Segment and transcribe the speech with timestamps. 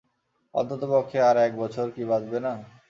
[0.53, 2.53] অন্ততপক্ষে আর একবছর কী বাঁচবে না?